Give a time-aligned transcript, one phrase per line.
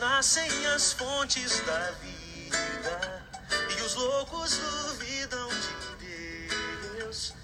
[0.00, 3.22] nascem as fontes da vida
[3.78, 7.34] e os loucos duvidam de Deus.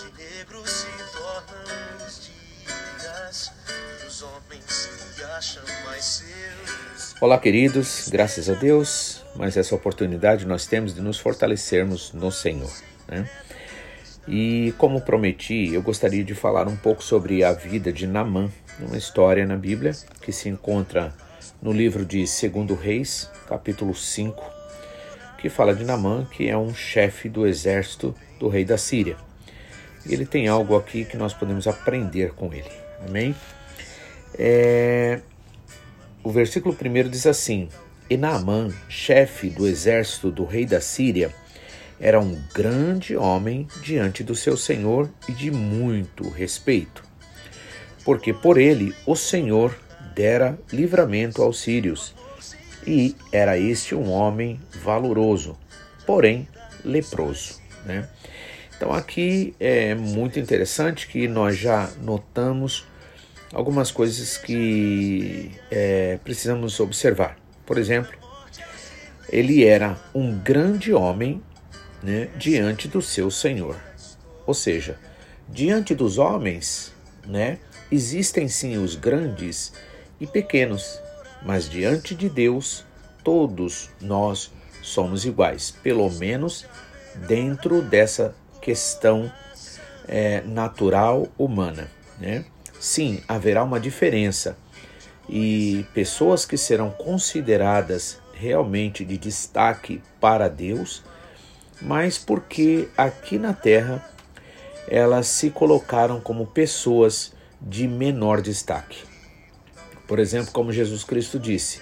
[0.00, 3.52] De negro se tornam os dias
[4.02, 7.14] e os homens se acham mais seus.
[7.20, 12.72] Olá, queridos, graças a Deus, mas essa oportunidade nós temos de nos fortalecermos no Senhor.
[13.06, 13.28] Né?
[14.26, 18.96] E como prometi, eu gostaria de falar um pouco sobre a vida de Namã, uma
[18.96, 19.92] história na Bíblia
[20.22, 21.14] que se encontra
[21.60, 24.44] no livro de 2 Reis, capítulo 5,
[25.38, 29.16] que fala de Namã, que é um chefe do exército do rei da Síria.
[30.04, 32.70] E ele tem algo aqui que nós podemos aprender com ele.
[33.06, 33.34] Amém?
[34.38, 35.20] É...
[36.22, 37.68] O versículo 1 diz assim:
[38.08, 41.32] E Naamã, chefe do exército do rei da Síria,
[42.00, 47.02] era um grande homem diante do seu senhor e de muito respeito,
[48.04, 49.74] porque por ele o Senhor
[50.16, 52.14] dera livramento aos sírios,
[52.86, 55.58] e era este um homem valoroso,
[56.06, 56.48] porém
[56.82, 57.60] leproso.
[57.84, 58.08] Né?
[58.74, 62.86] Então aqui é muito interessante que nós já notamos
[63.52, 67.36] algumas coisas que é, precisamos observar.
[67.66, 68.16] Por exemplo,
[69.28, 71.42] ele era um grande homem
[72.02, 73.76] né, diante do seu Senhor.
[74.46, 74.98] Ou seja,
[75.48, 76.92] diante dos homens,
[77.26, 77.58] né,
[77.90, 79.72] existem sim os grandes
[80.20, 81.00] e pequenos,
[81.42, 82.84] mas diante de Deus,
[83.22, 84.50] todos nós
[84.82, 86.66] somos iguais, pelo menos
[87.26, 89.30] dentro dessa questão
[90.06, 91.90] é, natural humana.
[92.18, 92.44] Né?
[92.78, 94.56] Sim, haverá uma diferença
[95.28, 101.02] e pessoas que serão consideradas realmente de destaque para Deus
[101.80, 104.04] mas porque aqui na Terra
[104.88, 109.02] elas se colocaram como pessoas de menor destaque.
[110.06, 111.80] Por exemplo, como Jesus Cristo disse,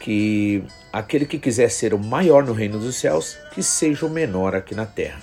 [0.00, 4.54] que aquele que quiser ser o maior no reino dos céus, que seja o menor
[4.54, 5.20] aqui na terra.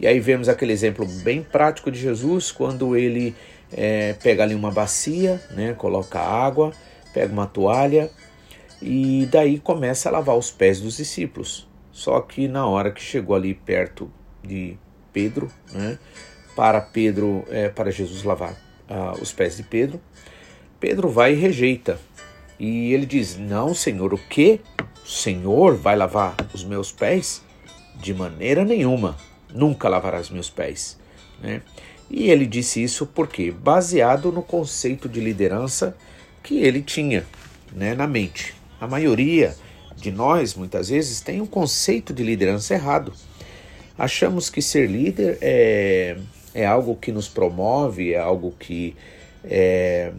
[0.00, 3.36] E aí vemos aquele exemplo bem prático de Jesus, quando ele
[3.70, 6.72] é, pega ali uma bacia, né, coloca água,
[7.12, 8.10] pega uma toalha
[8.80, 11.68] e daí começa a lavar os pés dos discípulos.
[11.92, 14.10] Só que na hora que chegou ali perto
[14.42, 14.78] de
[15.12, 15.98] Pedro, né,
[16.56, 18.56] para Pedro, é, para Jesus lavar
[18.88, 20.00] ah, os pés de Pedro,
[20.80, 22.00] Pedro vai e rejeita.
[22.58, 24.60] E ele diz: Não, Senhor, o que?
[25.04, 27.42] O Senhor vai lavar os meus pés?
[27.96, 29.16] De maneira nenhuma,
[29.52, 30.98] nunca lavarás meus pés.
[31.42, 31.60] Né?
[32.10, 35.94] E ele disse isso porque baseado no conceito de liderança
[36.42, 37.26] que ele tinha
[37.72, 38.54] né, na mente.
[38.80, 39.54] A maioria
[39.96, 43.12] de nós, muitas vezes, tem um conceito de liderança errado.
[43.98, 46.16] Achamos que ser líder é,
[46.54, 48.96] é algo que nos promove, é algo que
[49.44, 50.12] é,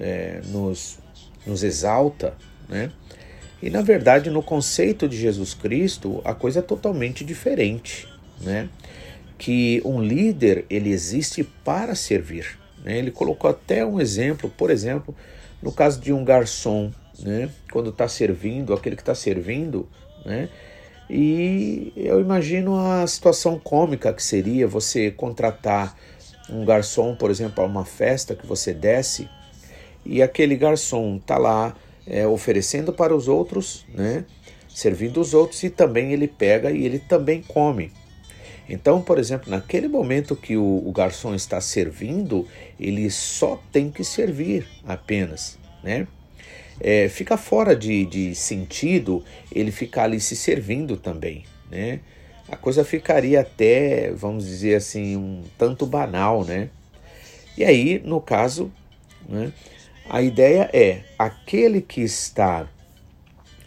[0.00, 0.98] é, nos,
[1.46, 2.34] nos exalta,
[2.68, 2.90] né?
[3.62, 8.08] E na verdade, no conceito de Jesus Cristo, a coisa é totalmente diferente,
[8.40, 8.68] né?
[9.38, 12.58] Que um líder ele existe para servir.
[12.84, 12.98] Né?
[12.98, 15.14] Ele colocou até um exemplo, por exemplo,
[15.62, 17.48] no caso de um garçom né?
[17.70, 19.88] Quando está servindo, aquele que está servindo,
[20.24, 20.48] né?
[21.10, 25.96] E eu imagino a situação cômica que seria você contratar
[26.48, 29.28] um garçom, por exemplo, para uma festa que você desce
[30.04, 31.74] e aquele garçom está lá
[32.06, 34.24] é, oferecendo para os outros, né?
[34.68, 37.92] Servindo os outros e também ele pega e ele também come.
[38.68, 42.46] Então, por exemplo, naquele momento que o, o garçom está servindo,
[42.80, 46.06] ele só tem que servir apenas, né?
[46.80, 52.00] é, fica fora de, de sentido ele ficar ali se servindo também, né?
[52.48, 56.68] A coisa ficaria até, vamos dizer assim, um tanto banal, né?
[57.56, 58.70] E aí, no caso,
[59.28, 59.52] né,
[60.08, 62.66] a ideia é aquele que está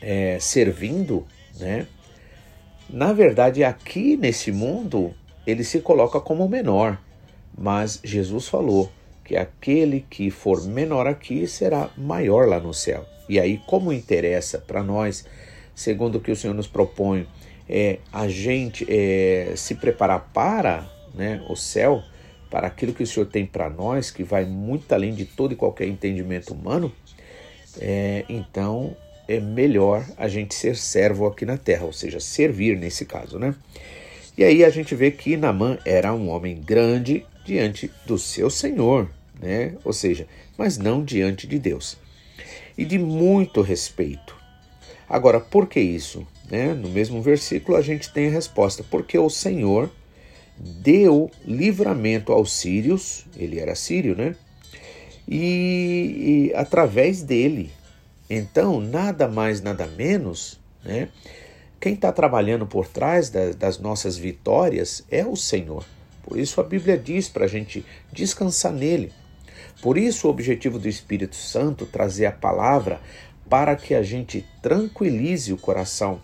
[0.02, 1.26] é, servindo,
[1.60, 1.88] né?
[2.90, 5.14] Na verdade, aqui nesse mundo,
[5.46, 7.02] ele se coloca como menor,
[7.58, 8.92] mas Jesus falou
[9.24, 13.06] que aquele que for menor aqui será maior lá no céu.
[13.28, 15.26] E aí, como interessa para nós,
[15.74, 17.28] segundo o que o Senhor nos propõe,
[17.68, 22.04] é a gente é, se preparar para né, o céu,
[22.56, 25.58] para aquilo que o Senhor tem para nós, que vai muito além de todo e
[25.58, 26.90] qualquer entendimento humano,
[27.82, 28.96] é, então
[29.28, 33.54] é melhor a gente ser servo aqui na terra, ou seja, servir nesse caso, né?
[34.38, 39.10] E aí a gente vê que Namã era um homem grande diante do seu Senhor,
[39.42, 39.74] né?
[39.84, 40.26] Ou seja,
[40.58, 41.98] mas não diante de Deus.
[42.78, 44.34] E de muito respeito.
[45.10, 46.26] Agora, por que isso?
[46.50, 46.74] Né?
[46.74, 49.92] No mesmo versículo a gente tem a resposta: porque o Senhor
[50.58, 54.36] deu livramento aos sírios, ele era sírio, né?
[55.28, 57.72] E, e através dele,
[58.30, 61.10] Então, nada mais, nada menos, né?
[61.80, 65.86] Quem está trabalhando por trás da, das nossas vitórias é o Senhor.
[66.24, 69.14] Por isso a Bíblia diz para a gente descansar nele.
[69.82, 73.00] Por isso o objetivo do Espírito Santo trazer a palavra
[73.48, 76.20] para que a gente tranquilize o coração.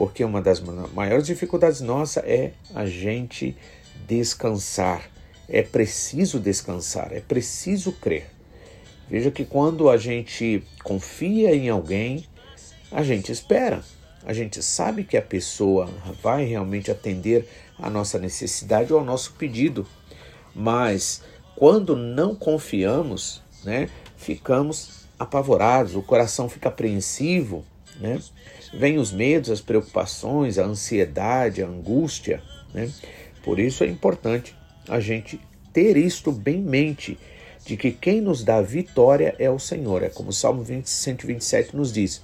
[0.00, 0.60] Porque uma das
[0.94, 3.54] maiores dificuldades nossa é a gente
[4.08, 5.10] descansar.
[5.46, 8.30] É preciso descansar, é preciso crer.
[9.10, 12.24] Veja que quando a gente confia em alguém,
[12.90, 13.84] a gente espera.
[14.24, 15.86] A gente sabe que a pessoa
[16.22, 17.46] vai realmente atender
[17.78, 19.86] a nossa necessidade ou ao nosso pedido.
[20.54, 21.22] Mas
[21.54, 27.66] quando não confiamos, né, ficamos apavorados, o coração fica apreensivo,
[28.00, 28.18] né?
[28.72, 32.42] Vem os medos, as preocupações, a ansiedade, a angústia,
[32.72, 32.90] né?
[33.42, 34.56] Por isso é importante
[34.88, 35.40] a gente
[35.72, 37.18] ter isto bem em mente,
[37.64, 40.02] de que quem nos dá vitória é o Senhor.
[40.02, 42.22] É como o Salmo 20, 127 nos diz: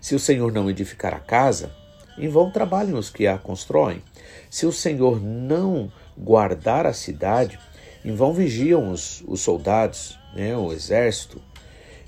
[0.00, 1.72] Se o Senhor não edificar a casa,
[2.16, 4.02] em vão trabalhem os que a constroem.
[4.48, 7.58] Se o Senhor não guardar a cidade,
[8.04, 11.40] em vão vigiam os, os soldados, né, o exército.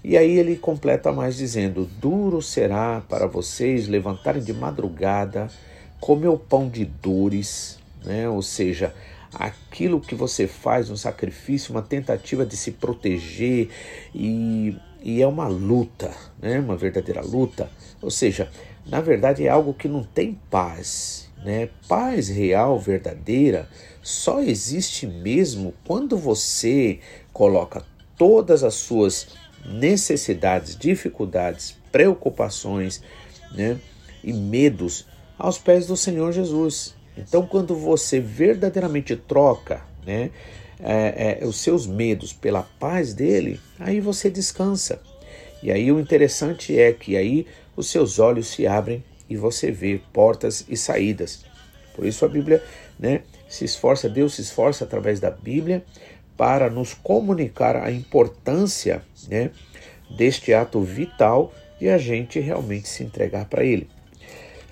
[0.05, 5.49] E aí ele completa mais dizendo: Duro será para vocês levantarem de madrugada,
[6.01, 8.29] comer o pão de dores, né?
[8.29, 8.93] ou seja,
[9.33, 13.69] aquilo que você faz, um sacrifício, uma tentativa de se proteger
[14.13, 16.11] e, e é uma luta,
[16.41, 16.59] né?
[16.59, 17.71] uma verdadeira luta.
[18.01, 18.51] Ou seja,
[18.85, 21.31] na verdade é algo que não tem paz.
[21.45, 21.69] Né?
[21.89, 23.69] Paz real, verdadeira,
[24.03, 27.01] só existe mesmo quando você
[27.33, 27.85] coloca
[28.17, 29.29] todas as suas
[29.65, 33.03] necessidades, dificuldades, preocupações
[33.53, 33.79] né?
[34.23, 35.07] e medos
[35.39, 36.95] aos pés do Senhor Jesus.
[37.17, 40.31] Então, quando você verdadeiramente troca né,
[40.81, 45.01] é, é, os seus medos pela paz dele, aí você descansa.
[45.63, 50.01] E aí o interessante é que aí os seus olhos se abrem e você vê
[50.13, 51.45] portas e saídas.
[51.95, 52.63] Por isso a Bíblia
[52.99, 55.85] né, se esforça, Deus se esforça através da Bíblia
[56.43, 59.53] para nos comunicar a importância né,
[60.11, 63.89] deste ato vital de a gente realmente se entregar para Ele.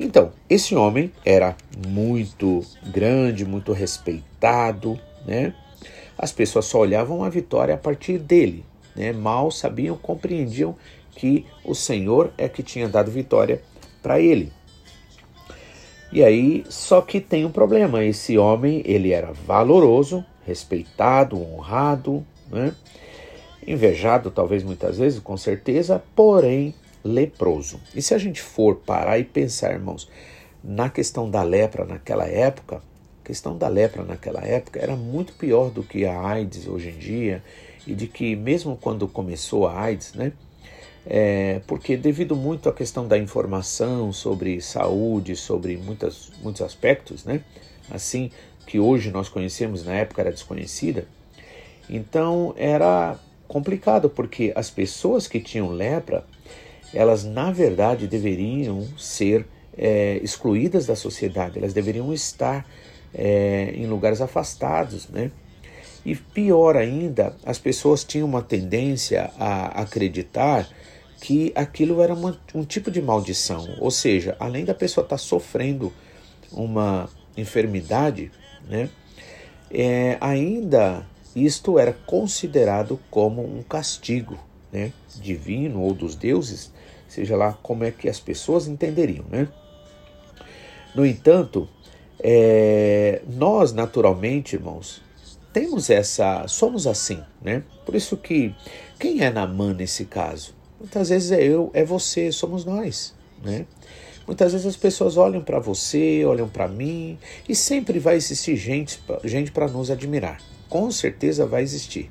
[0.00, 1.56] Então, esse homem era
[1.86, 2.60] muito
[2.92, 5.54] grande, muito respeitado, né?
[6.18, 8.64] As pessoas só olhavam a vitória a partir dele,
[8.96, 9.12] né?
[9.12, 10.74] Mal sabiam, compreendiam
[11.12, 13.62] que o Senhor é que tinha dado vitória
[14.02, 14.52] para ele.
[16.12, 22.74] E aí, só que tem um problema, esse homem, ele era valoroso, respeitado, honrado, né?
[23.66, 26.74] Invejado talvez muitas vezes, com certeza, porém
[27.04, 27.80] leproso.
[27.94, 30.08] E se a gente for parar e pensar, irmãos,
[30.62, 32.82] na questão da lepra naquela época,
[33.22, 36.98] a questão da lepra naquela época era muito pior do que a AIDS hoje em
[36.98, 37.42] dia,
[37.86, 40.32] e de que mesmo quando começou a AIDS, né?
[41.06, 47.40] É, porque devido muito à questão da informação sobre saúde, sobre muitas, muitos aspectos, né?
[47.90, 48.30] Assim
[48.70, 51.04] que hoje nós conhecemos, na época era desconhecida.
[51.88, 53.18] Então era
[53.48, 56.24] complicado porque as pessoas que tinham lepra
[56.94, 59.44] elas na verdade deveriam ser
[59.76, 62.64] é, excluídas da sociedade, elas deveriam estar
[63.12, 65.32] é, em lugares afastados, né?
[66.06, 70.68] E pior ainda, as pessoas tinham uma tendência a acreditar
[71.20, 75.18] que aquilo era uma, um tipo de maldição, ou seja, além da pessoa estar tá
[75.18, 75.92] sofrendo
[76.52, 78.30] uma enfermidade,
[78.68, 78.88] né?
[79.70, 84.38] É, ainda isto era considerado como um castigo,
[84.72, 84.92] né?
[85.20, 86.72] Divino ou dos deuses
[87.10, 89.48] seja lá como é que as pessoas entenderiam, né?
[90.94, 91.68] No entanto,
[92.20, 95.02] é, nós naturalmente, irmãos,
[95.52, 97.64] temos essa, somos assim, né?
[97.84, 98.54] Por isso que
[98.98, 100.54] quem é Namã nesse caso?
[100.78, 103.66] Muitas vezes é eu, é você, somos nós, né?
[104.30, 107.18] Muitas vezes as pessoas olham para você, olham para mim
[107.48, 110.40] e sempre vai existir gente, gente para nos admirar.
[110.68, 112.08] Com certeza vai existir.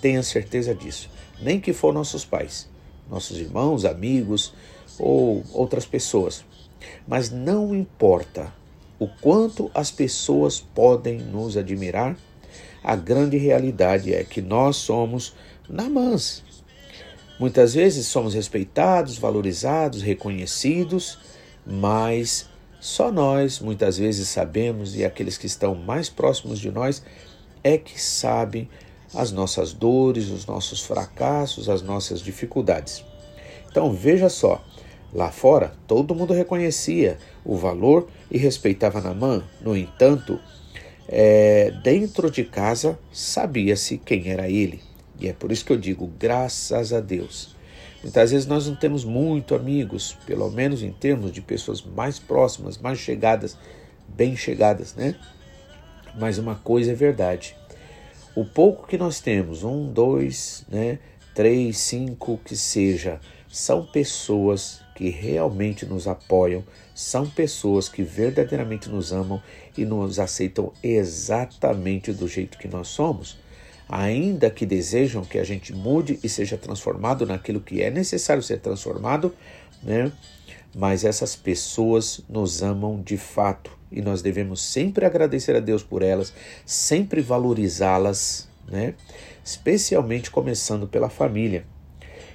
[0.00, 1.10] Tenha certeza disso.
[1.38, 2.66] Nem que for nossos pais
[3.10, 4.54] nossos irmãos, amigos
[4.98, 6.46] ou outras pessoas.
[7.06, 8.50] Mas não importa
[8.98, 12.16] o quanto as pessoas podem nos admirar,
[12.82, 15.34] a grande realidade é que nós somos
[15.68, 16.42] namãs.
[17.38, 21.18] Muitas vezes somos respeitados, valorizados, reconhecidos,
[21.70, 22.48] mas
[22.80, 27.02] só nós muitas vezes sabemos e aqueles que estão mais próximos de nós
[27.62, 28.68] é que sabem
[29.14, 33.04] as nossas dores, os nossos fracassos, as nossas dificuldades.
[33.70, 34.64] Então veja só,
[35.12, 40.40] lá fora todo mundo reconhecia o valor e respeitava Namã, no entanto,
[41.08, 44.80] é, dentro de casa sabia-se quem era ele.
[45.18, 47.54] E é por isso que eu digo graças a Deus.
[48.02, 52.78] Muitas vezes nós não temos muito amigos, pelo menos em termos de pessoas mais próximas,
[52.78, 53.56] mais chegadas,
[54.08, 55.14] bem chegadas, né?
[56.18, 57.54] Mas uma coisa é verdade:
[58.34, 60.98] o pouco que nós temos, um, dois, né,
[61.34, 66.64] três, cinco, que seja, são pessoas que realmente nos apoiam,
[66.94, 69.42] são pessoas que verdadeiramente nos amam
[69.76, 73.36] e nos aceitam exatamente do jeito que nós somos,
[73.90, 78.60] ainda que desejam que a gente mude e seja transformado naquilo que é necessário ser
[78.60, 79.34] transformado,
[79.82, 80.12] né?
[80.72, 86.02] Mas essas pessoas nos amam de fato e nós devemos sempre agradecer a Deus por
[86.02, 86.32] elas,
[86.64, 88.94] sempre valorizá-las, né?
[89.44, 91.64] Especialmente começando pela família.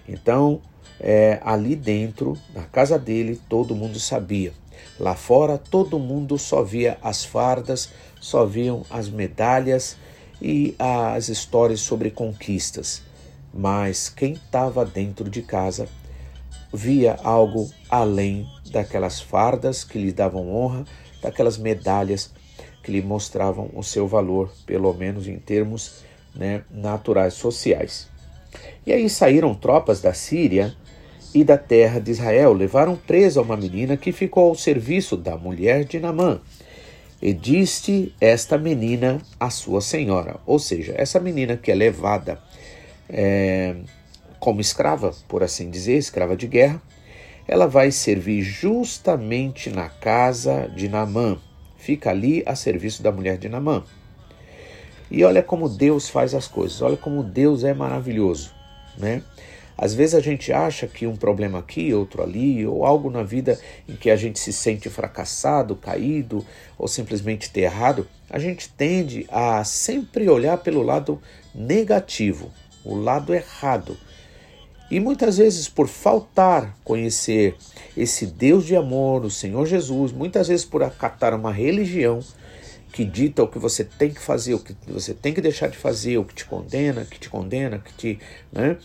[0.09, 0.61] Então,
[0.99, 4.51] é, ali dentro, na casa dele, todo mundo sabia.
[4.99, 9.95] Lá fora, todo mundo só via as fardas, só viam as medalhas
[10.41, 13.01] e as histórias sobre conquistas.
[13.53, 15.87] Mas quem estava dentro de casa
[16.73, 20.85] via algo além daquelas fardas que lhe davam honra,
[21.21, 22.31] daquelas medalhas
[22.83, 26.03] que lhe mostravam o seu valor, pelo menos em termos
[26.35, 28.07] né, naturais sociais.
[28.85, 30.75] E aí saíram tropas da Síria
[31.33, 35.83] e da terra de Israel, levaram presa uma menina que ficou ao serviço da mulher
[35.83, 36.39] de Namã.
[37.25, 42.39] E disse esta menina à sua senhora, ou seja, essa menina que é levada
[43.09, 43.77] é,
[44.39, 46.79] como escrava, por assim dizer, escrava de guerra,
[47.47, 51.39] ela vai servir justamente na casa de Namã.
[51.77, 53.83] Fica ali a serviço da mulher de Namã.
[55.09, 58.53] E olha como Deus faz as coisas, olha como Deus é maravilhoso,
[58.99, 59.23] né?
[59.77, 63.59] Às vezes a gente acha que um problema aqui, outro ali, ou algo na vida
[63.87, 66.45] em que a gente se sente fracassado, caído
[66.77, 71.21] ou simplesmente errado, a gente tende a sempre olhar pelo lado
[71.53, 72.51] negativo,
[72.83, 73.97] o lado errado.
[74.89, 77.55] E muitas vezes, por faltar conhecer
[77.97, 82.21] esse Deus de amor, o Senhor Jesus, muitas vezes por acatar uma religião
[82.93, 85.75] que dita o que você tem que fazer, o que você tem que deixar de
[85.75, 88.19] fazer, o que te condena, que te condena, que te.
[88.53, 88.77] Né?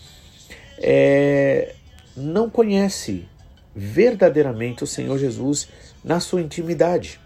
[0.81, 1.75] É,
[2.17, 3.29] não conhece
[3.75, 5.69] verdadeiramente o Senhor Jesus
[6.03, 7.21] na sua intimidade.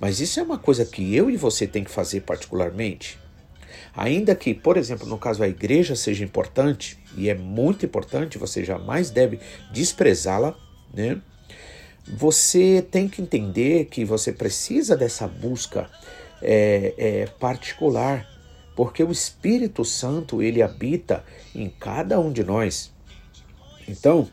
[0.00, 3.18] Mas isso é uma coisa que eu e você tem que fazer particularmente.
[3.94, 8.64] Ainda que, por exemplo, no caso a igreja seja importante, e é muito importante, você
[8.64, 9.40] jamais deve
[9.72, 10.56] desprezá-la,
[10.92, 11.20] né?
[12.06, 15.88] Você tem que entender que você precisa dessa busca
[16.42, 18.26] é, é, particular,
[18.80, 21.22] porque o Espírito Santo ele habita
[21.54, 22.90] em cada um de nós.
[23.86, 24.26] Então,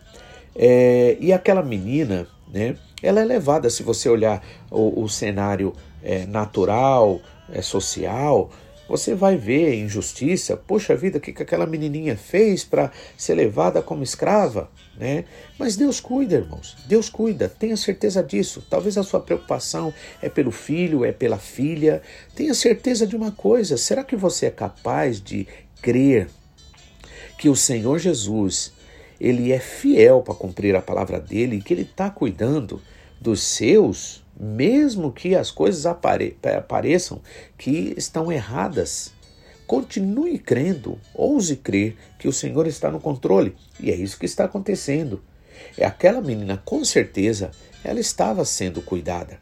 [0.55, 2.77] é, e aquela menina, né?
[3.03, 7.19] Ela é levada, se você olhar o, o cenário é, natural,
[7.51, 8.49] é, social,
[8.87, 10.55] você vai ver injustiça.
[10.55, 14.69] Poxa vida, o que, que aquela menininha fez para ser levada como escrava?
[14.97, 15.25] Né?
[15.59, 16.77] Mas Deus cuida, irmãos.
[16.87, 18.63] Deus cuida, tenha certeza disso.
[18.69, 22.01] Talvez a sua preocupação é pelo filho, é pela filha.
[22.35, 25.47] Tenha certeza de uma coisa: será que você é capaz de
[25.81, 26.27] crer
[27.37, 28.73] que o Senhor Jesus
[29.19, 32.81] ele é fiel para cumprir a palavra dele e que ele está cuidando
[33.19, 34.25] dos seus?
[34.39, 36.37] Mesmo que as coisas apare
[37.57, 39.11] que estão erradas.
[39.65, 44.45] Continue crendo, ouse crer que o Senhor está no controle, e é isso que está
[44.45, 45.21] acontecendo.
[45.77, 47.51] É aquela menina, com certeza,
[47.83, 49.39] ela estava sendo cuidada.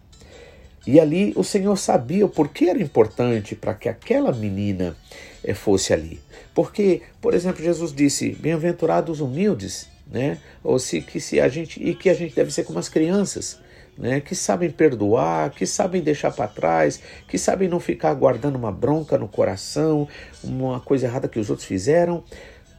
[0.88, 4.96] E ali o Senhor sabia o porquê era importante para que aquela menina
[5.44, 6.22] eh, fosse ali.
[6.54, 10.38] Porque, por exemplo, Jesus disse: "Bem-aventurados humildes", né?
[10.64, 13.60] Ou se que se a gente e que a gente deve ser como as crianças
[13.98, 18.72] né, que sabem perdoar, que sabem deixar para trás, que sabem não ficar guardando uma
[18.72, 20.08] bronca no coração,
[20.44, 22.24] uma coisa errada que os outros fizeram.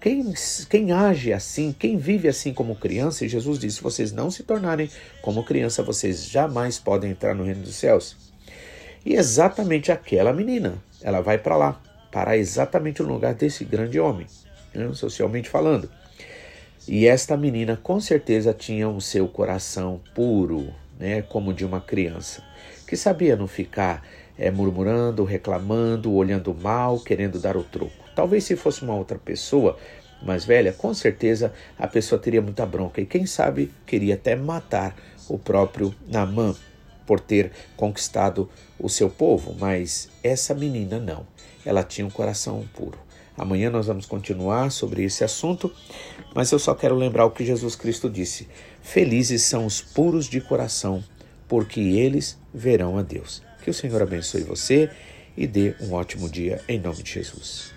[0.00, 0.32] Quem,
[0.68, 4.42] quem age assim, quem vive assim como criança, e Jesus disse: se vocês não se
[4.42, 4.90] tornarem
[5.23, 8.16] como criança, vocês jamais podem entrar no reino dos céus.
[9.04, 11.80] E exatamente aquela menina, ela vai para lá,
[12.12, 14.26] para exatamente o lugar desse grande homem,
[14.75, 15.88] né, socialmente falando.
[16.88, 22.42] E esta menina com certeza tinha o seu coração puro, né, como de uma criança,
[22.86, 24.02] que sabia não ficar
[24.38, 28.04] é, murmurando, reclamando, olhando mal, querendo dar o troco.
[28.14, 29.78] Talvez se fosse uma outra pessoa
[30.22, 34.96] mais velha, com certeza a pessoa teria muita bronca e quem sabe queria até matar
[35.28, 36.54] o próprio Namã
[37.06, 41.26] por ter conquistado o seu povo, mas essa menina não.
[41.64, 43.05] Ela tinha um coração puro.
[43.36, 45.72] Amanhã nós vamos continuar sobre esse assunto,
[46.34, 48.48] mas eu só quero lembrar o que Jesus Cristo disse:
[48.82, 51.04] Felizes são os puros de coração,
[51.46, 53.42] porque eles verão a Deus.
[53.62, 54.90] Que o Senhor abençoe você
[55.36, 57.75] e dê um ótimo dia em nome de Jesus.